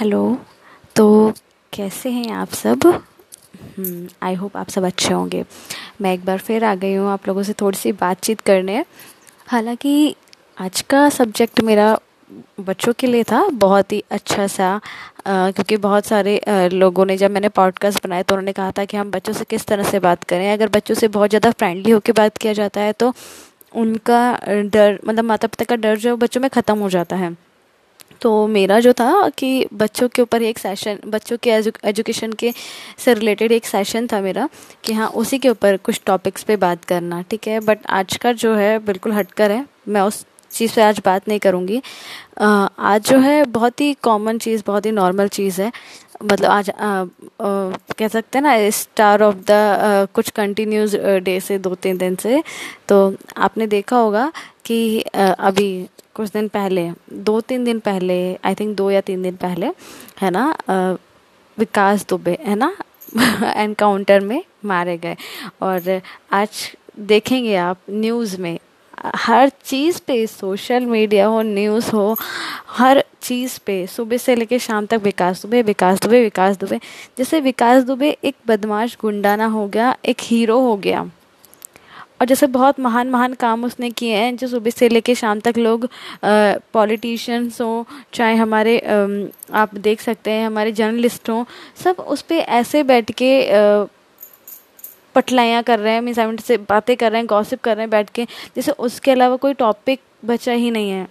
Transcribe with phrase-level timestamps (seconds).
[0.00, 0.38] Hello
[0.96, 1.32] तो
[1.72, 2.84] कैसे हैं आप सब?
[4.22, 5.44] आई होप आप सब अच्छे होंगे।
[6.02, 8.84] मैं एक बार फिर आ गई हूँ आप लोगों से थोड़ी सी बातचीत करने।
[9.46, 10.14] हालाँकि
[10.56, 11.98] आज का सब्जेक्ट मेरा
[12.60, 14.70] बच्चों के लिए था बहुत ही अच्छा सा
[15.26, 18.84] आ, क्योंकि बहुत सारे आ, लोगों ने जब मैंने पॉडकास्ट बनाया तो उन्होंने कहा था
[18.84, 21.90] कि हम बच्चों से किस तरह से बात करें। अगर बच्चों से बहुत ज़्यादा फ्रेंडली
[21.90, 23.12] होकर बात किया जाता है तो
[23.74, 27.34] उनका डर मतलब माता पिता का डर जो बच्चों में ख़त्म हो जाता है।
[28.22, 31.50] तो मेरा जो था कि बच्चों के ऊपर एक सेशन बच्चों के
[31.84, 32.52] एजुकेशन के
[32.98, 34.48] से रिलेटेड एक सेशन था मेरा
[34.84, 37.60] कि हाँ उसी के ऊपर कुछ टॉपिक्स पे बात करना, ठीक है?
[37.60, 41.38] बट आज का जो है, बिल्कुल हटकर है। मैं उस चीज़ पे आज बात नहीं
[41.38, 41.80] करूँगी।
[42.38, 45.72] आज जो है बहुत ही कॉमन चीज़ बहुत ही नॉर्मल चीज़ है।
[46.22, 47.06] मतलब आज आ, आ,
[47.98, 52.42] कह सकते हैं ना स्टार ऑफ़ द कुछ कंटिन्यूज डे से दो तीन दिन से।
[52.88, 54.30] तो आपने देखा होगा
[54.64, 59.22] कि आ, अभी कुछ दिन पहले दो तीन दिन पहले आई थिंक दो या तीन
[59.22, 59.66] दिन पहले
[60.20, 60.76] है ना आ,
[61.58, 62.74] विकास दुबे है ना
[63.56, 65.16] एनकाउंटर में मारे गए।
[65.62, 66.00] और
[66.32, 68.58] आज देखेंगे आप न्यूज़ में
[69.00, 72.16] हर चीज़ पे सोशल मीडिया हो न्यूज़ हो
[72.78, 76.78] हर चीज़ पे सुबह से लेकर शाम तक विकास दुबे विकास दुबे विकास दुबे।
[77.18, 81.00] जैसे विकास दुबे एक बदमाश गुंडाना हो गया एक हीरो हो गया।
[82.20, 85.58] और जैसे बहुत महान महान काम उसने किए हैं जो सुबह से लेके शाम तक
[85.58, 85.88] लोग
[86.24, 87.84] पॉलिटिशियंस हों
[88.14, 89.06] चाहे हमारे आ,
[89.60, 91.44] आप देख सकते हैं हमारे जर्नलिस्ट हों
[91.84, 93.30] सब उस पर ऐसे बैठ के
[95.14, 98.10] पटलाइयाँ कर रहे हैं, मीन्स से बातें कर रहे हैं गॉसिप कर रहे हैं बैठ
[98.10, 98.24] के,
[98.56, 101.06] जैसे उसके अलावा कोई टॉपिक बचा ही नहीं है।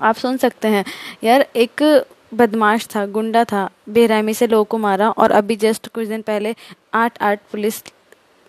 [0.00, 0.84] आप सुन सकते हैं,
[1.24, 1.82] यार एक
[2.34, 6.54] बदमाश था, गुंडा था, बेरहमी से लोगों को मारा और अभी जस्ट कुछ दिन पहले
[6.94, 7.82] आठ आठ पुलिस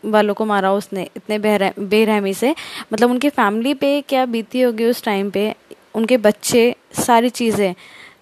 [0.03, 1.39] वालों को मारा उसने, इतने
[1.79, 2.53] बेरहमी से।
[2.93, 5.53] मतलब उनकी फैमिली पे क्या बीती होगी उस टाइम पे?
[5.95, 7.73] उनके बच्चे, सारी चीज़ें,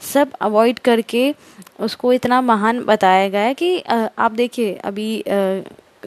[0.03, 1.33] सब अवॉइड करके
[1.79, 5.23] उसको इतना महान बताया गया कि आप देखिए, अभी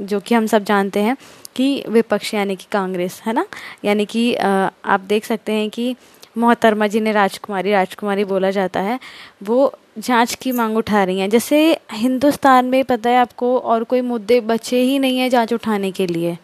[0.01, 1.17] जो कि हम सब जानते हैं
[1.57, 3.47] कि विपक्ष यानी कि कांग्रेस, है ना?
[3.85, 5.95] यानी कि आप देख सकते हैं कि
[6.39, 8.99] मोहतरमा जी ने राजकुमारी राजकुमारी बोला जाता है,
[9.43, 14.01] वो जाँच की मांग उठा रही हैं। जैसे हिंदुस्तान में पता है आपको और कोई
[14.01, 16.37] मुद्दे बचे ही नहीं है जाँच उठाने के लिए।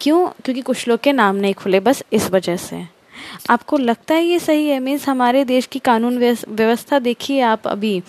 [0.00, 0.26] क्यों?
[0.44, 2.82] क्योंकि कुछ लोग के नाम नहीं खुले, बस इस वजह से।
[3.50, 4.78] आपको लगता है ये सही है?
[4.80, 8.02] मीन्स हमारे देश की कानून व्यवस्था देखिए आप अभी।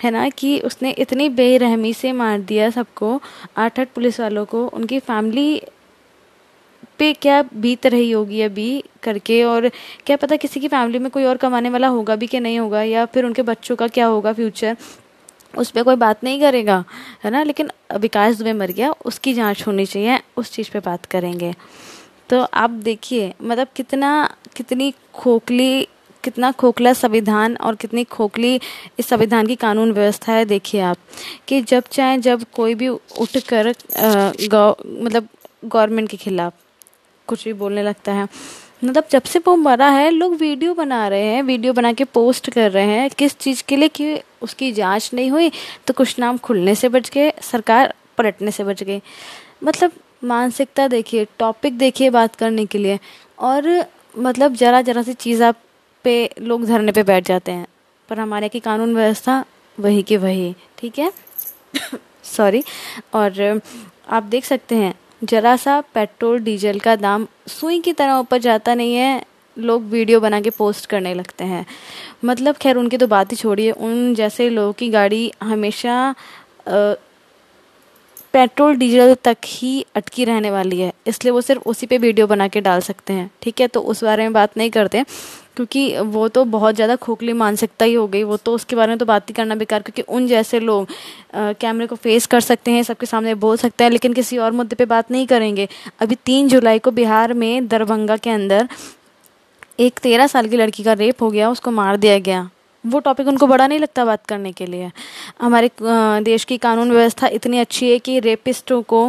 [0.00, 3.20] है ना, कि उसने इतनी बेरहमी से मार दिया सबको
[3.56, 5.62] आठ आठ पुलिस वालों को, उनकी फैमिली
[6.98, 9.42] पे क्या बीत रही होगी अभी करके?
[9.44, 9.68] और
[10.06, 12.82] क्या पता किसी की फैमिली में कोई और कमाने वाला होगा भी कि नहीं होगा,
[12.82, 14.76] या फिर उनके बच्चों का क्या होगा फ्यूचर?
[15.58, 16.84] उस पर कोई बात नहीं करेगा,
[17.24, 17.42] है ना?
[17.42, 21.54] लेकिन विकास दुबे मर गया, उसकी जाँच होनी चाहिए, उस चीज़ पे बात करेंगे।
[22.30, 25.88] तो आप देखिए मतलब कितना, कितनी खोखली
[26.26, 28.60] कितना खोखला संविधान और कितनी खोखली
[28.98, 30.96] इस संविधान की कानून व्यवस्था है, देखिए आप,
[31.48, 35.28] कि जब चाहे जब कोई भी उठ कर मतलब
[35.64, 36.54] गवर्नमेंट के खिलाफ
[37.28, 38.28] कुछ भी बोलने लगता है
[38.84, 42.50] मतलब जब से वो मरा है, लोग वीडियो बना रहे हैं, वीडियो बना के पोस्ट
[42.50, 45.50] कर रहे हैं, किस चीज़ के लिए कि उसकी जाँच नहीं हुई
[45.86, 49.00] तो कुछ नाम खुलने से बच गए, सरकार पलटने से बच गई।
[49.64, 49.92] मतलब
[50.24, 52.98] मानसिकता देखिए टॉपिक देखिए बात करने के लिए,
[53.40, 53.84] और
[54.18, 55.56] मतलब ज़रा ज़रा सी चीज़ आप
[56.06, 57.66] पे लोग धरने पे बैठ जाते हैं।
[58.08, 59.44] पर हमारे की कानून व्यवस्था
[59.80, 61.12] वही की वही, ठीक है?
[62.24, 62.62] सॉरी
[63.14, 63.60] और,
[64.10, 68.74] आप देख सकते हैं, जरा सा पेट्रोल, डीजल का दाम सुई की तरह ऊपर जाता
[68.74, 69.24] नहीं है।
[69.58, 71.66] लोग वीडियो बना के पोस्ट करने लगते हैं।
[72.24, 76.14] मतलब खैर, उनकी तो बात ही छोड़िए। उन जैसे लोगों की गाड़ी हमेशा
[78.36, 82.48] पेट्रोल डीजल तक ही अटकी रहने वाली है। इसलिए वो सिर्फ़ उसी पे वीडियो बना
[82.48, 83.68] के डाल सकते हैं, ठीक है?
[83.68, 85.04] तो उस बारे में बात नहीं करते,
[85.56, 88.98] क्योंकि वो तो बहुत ज़्यादा खोखली मानसिकता ही हो गई। वो तो उसके बारे में
[88.98, 90.88] तो बात ही करना बेकार, क्योंकि उन जैसे लोग
[91.60, 94.76] कैमरे को फेस कर सकते हैं, सबके सामने बोल सकते हैं, लेकिन किसी और मुद्दे
[94.76, 95.68] पे बात नहीं करेंगे।
[96.00, 98.68] अभी तीन जुलाई को बिहार में दरभंगा के अंदर
[99.80, 102.48] एक तेरह साल की लड़की का रेप हो गया, उसको मार दिया गया।
[102.86, 104.90] वो टॉपिक उनको बड़ा नहीं लगता बात करने के लिए।
[105.42, 105.70] हमारे
[106.24, 109.06] देश की कानून व्यवस्था इतनी अच्छी है कि रेपिस्टों को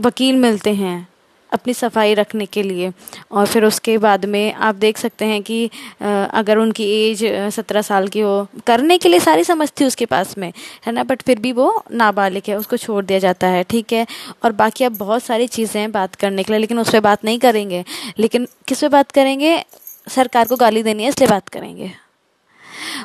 [0.00, 1.06] वकील मिलते हैं
[1.52, 2.90] अपनी सफ़ाई रखने के लिए।
[3.32, 5.70] और फिर उसके बाद में आप देख सकते हैं कि
[6.00, 10.36] अगर उनकी एज सत्रह साल की हो, करने के लिए सारी समझ थी उसके पास
[10.38, 10.52] में,
[10.86, 11.04] है ना?
[11.04, 14.06] बट फिर भी वो नाबालिग है, उसको छोड़ दिया जाता है, ठीक है?
[14.44, 17.24] और बाकी अब बहुत सारी चीज़ें हैं बात करने के लिए, लेकिन उस पर बात
[17.24, 17.84] नहीं करेंगे।
[18.18, 19.62] लेकिन किस पे बात करेंगे?
[20.06, 21.90] सरकार को गाली देनी है, इसलिए बात करेंगे।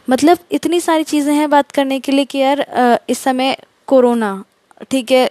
[0.09, 2.65] मतलब इतनी सारी चीज़ें हैं बात करने के लिए कि यार
[3.09, 4.43] इस समय कोरोना,
[4.91, 5.29] ठीक है?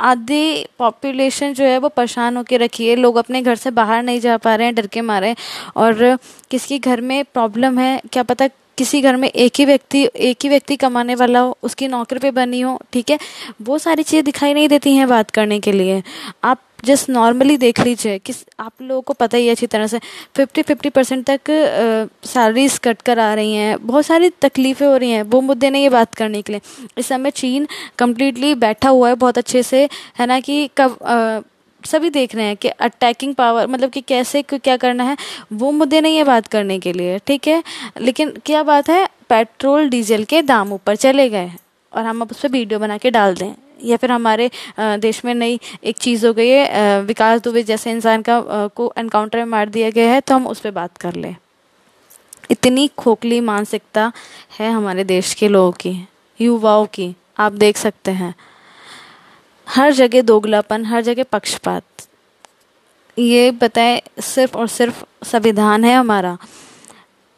[0.00, 4.20] आधी पॉपुलेशन जो है वो परेशान होकर रखी है। लोग अपने घर से बाहर नहीं
[4.20, 5.34] जा पा रहे हैं, डर के मारे
[5.76, 6.16] और
[6.50, 8.48] किसकी घर में प्रॉब्लम है, क्या पता
[8.80, 12.30] किसी घर में एक ही व्यक्ति एक ही व्यक्ति कमाने वाला हो उसकी नौकरी पे
[12.32, 13.18] बनी हो ठीक है?
[13.62, 16.02] वो सारी चीज़ें दिखाई नहीं देती हैं बात करने के लिए।
[16.44, 19.98] आप जस्ट नॉर्मली देख लीजिए कि आप लोगों को पता ही है अच्छी तरह से
[20.36, 21.50] फिफ्टी फिफ्टी परसेंट तक
[22.26, 25.82] सैलरीज कट कर आ रही हैं। बहुत सारी तकलीफ़ें हो रही हैं वो मुद्दे नहीं
[25.82, 26.60] ये बात करने के लिए।
[26.98, 27.68] इस समय चीन
[27.98, 29.88] कम्प्लीटली बैठा हुआ है बहुत अच्छे से
[30.18, 31.40] है ना कि कब आ,
[31.84, 35.16] सभी देख रहे हैं कि अटैकिंग पावर मतलब कि कैसे क्या करना है,
[35.52, 37.62] वो मुद्दे नहीं है बात करने के लिए, ठीक है?
[38.00, 41.50] लेकिन क्या बात है पेट्रोल डीजल के दाम ऊपर चले गए
[41.92, 43.52] और हम अब उस पर वीडियो बना के डाल दें।
[43.84, 44.50] या फिर हमारे
[44.80, 48.40] देश में नई एक चीज़ हो गई है विकास दुबे जैसे इंसान का
[48.76, 51.34] को एनकाउंटर में मार दिया गया है तो हम उस पर बात कर लें।
[52.50, 54.12] इतनी खोखली मानसिकता
[54.58, 55.92] है हमारे देश के लोगों की,
[56.40, 58.34] युवाओं की, आप देख सकते हैं।
[59.70, 61.82] हर जगह दोगलापन, हर जगह पक्षपात।
[63.16, 66.36] ये बताए, सिर्फ़ और सिर्फ़ संविधान है हमारा।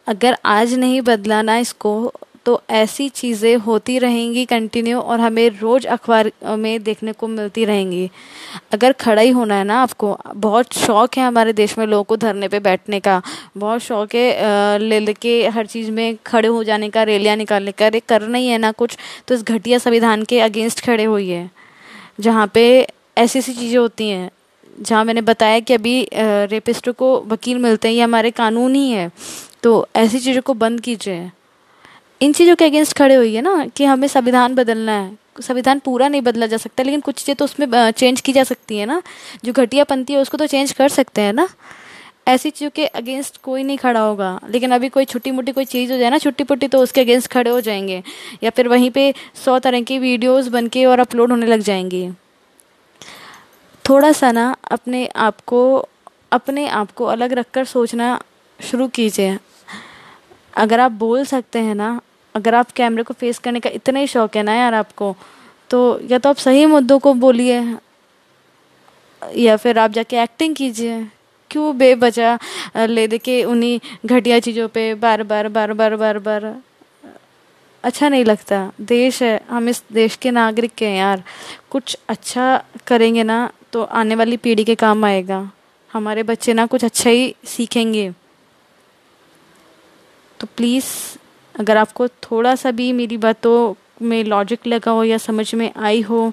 [0.07, 2.13] अगर आज नहीं बदलाना इसको
[2.47, 8.11] तो ऐसी चीज़ें होती रहेंगी कंटिन्यू और हमें रोज़ अखबार में देखने को मिलती रहेंगी।
[8.73, 12.17] अगर खड़ा ही होना है ना आपको, बहुत शौक है हमारे देश में लोगों को
[12.17, 13.21] धरने पे बैठने का।
[13.57, 17.87] बहुत शौक है ले लेके हर चीज़ में खड़े हो जाने का, रैलियाँ निकालने का।
[17.87, 18.97] अरे करना ही है ना कुछ
[19.29, 21.51] तो इस घटिया संविधान के अगेंस्ट खड़े हुई है
[22.19, 22.65] जहाँ पे
[23.17, 24.31] ऐसी ऐसी चीज़ें होती हैं,
[24.79, 29.11] जहाँ मैंने बताया कि अभी रेपिस्टों को वकील मिलते हैं ये हमारे कानून ही है
[29.63, 31.31] तो ऐसी चीज़ों को बंद कीजिए।
[32.21, 36.09] इन चीज़ों के अगेंस्ट खड़े हुई है ना, कि हमें संविधान बदलना है। संविधान पूरा
[36.09, 39.01] नहीं बदला जा सकता, लेकिन कुछ चीज़ें तो उसमें चेंज की जा सकती है ना।
[39.45, 41.49] जो घटिया पंथी है, उसको तो चेंज कर सकते हैं ना।
[42.27, 45.93] ऐसी चीज़ों के अगेंस्ट कोई नहीं खड़ा होगा। लेकिन अभी कोई छोटी मोटी कोई चीज़
[45.93, 48.03] हो जाए ना छुट्टी पुट्टी तो उसके अगेंस्ट खड़े हो जाएँगे।
[48.43, 49.13] या फिर वहीं पे
[49.45, 52.09] सौ तरह की वीडियोस बन के और अपलोड होने लग जाएँगी।
[53.85, 55.89] थोड़ा सा ना अपने आप को,
[56.33, 58.19] अपने आप को अलग रख कर सोचना
[58.59, 59.39] शुरू कीजिए।
[60.55, 62.01] अगर आप बोल सकते हैं ना,
[62.35, 65.15] अगर आप कैमरे को फेस करने का इतना ही शौक है ना यार आपको
[65.71, 65.79] तो
[66.11, 67.61] या तो आप सही मुद्दों को बोलिए,
[69.37, 71.07] या फिर आप जाके एक्टिंग कीजिए।
[71.53, 72.39] क्यों बेबजा
[72.77, 76.55] ले दे के उन्हीं घटिया चीज़ों पे बार बार बार बार बार बार।
[77.85, 81.23] अच्छा नहीं लगता। देश है, हम इस देश के नागरिक के यार।
[81.71, 85.41] कुछ अच्छा करेंगे ना तो आने वाली पीढ़ी के काम आएगा।
[85.91, 88.11] हमारे बच्चे ना कुछ अच्छा ही सीखेंगे।
[90.41, 90.87] तो प्लीज़,
[91.55, 96.01] अगर आपको थोड़ा सा भी मेरी बातों में लॉजिक लगा हो या समझ में आई
[96.03, 96.33] हो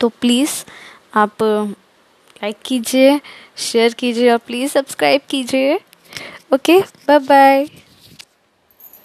[0.00, 0.50] तो प्लीज़
[1.14, 1.42] आप
[2.42, 3.20] लाइक कीजिए
[3.60, 5.74] शेयर कीजिए और प्लीज़ सब्सक्राइब कीजिए।
[6.54, 7.66] Okay bye bye